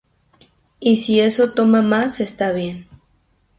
Y 0.79 0.95
sí 0.95 1.19
eso 1.19 1.51
toma 1.51 1.83
más, 1.83 2.21
está 2.21 2.53
bien. 2.53 2.87